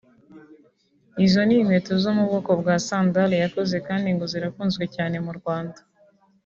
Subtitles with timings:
[1.25, 5.79] Izo ni inkweto zo mu bwoko bwa sandali yakoze kandi ngo zirakunzwe cyane mu Rwanda